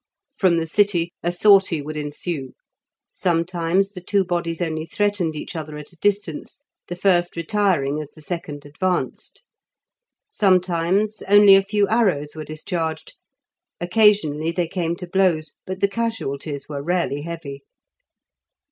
From 0.35 0.57
the 0.57 0.65
city 0.65 1.11
a 1.21 1.31
sortie 1.31 1.79
would 1.83 1.95
ensue; 1.95 2.53
sometimes 3.13 3.91
the 3.91 4.01
two 4.01 4.25
bodies 4.25 4.59
only 4.59 4.87
threatened 4.87 5.35
each 5.35 5.55
other 5.55 5.77
at 5.77 5.93
a 5.93 5.97
distance, 5.97 6.57
the 6.87 6.95
first 6.95 7.35
retiring 7.37 7.99
as 8.01 8.09
the 8.09 8.21
second 8.23 8.65
advanced. 8.65 9.43
Sometimes 10.31 11.21
only 11.27 11.53
a 11.53 11.61
few 11.61 11.87
arrows 11.87 12.35
were 12.35 12.43
discharged; 12.45 13.13
occasionally 13.79 14.51
they 14.51 14.67
came 14.67 14.95
to 14.95 15.05
blows, 15.05 15.53
but 15.67 15.81
the 15.81 15.87
casualties 15.87 16.67
were 16.67 16.81
rarely 16.81 17.21
heavy. 17.21 17.61